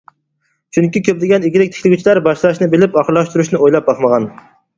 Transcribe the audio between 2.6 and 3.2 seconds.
بىلىپ،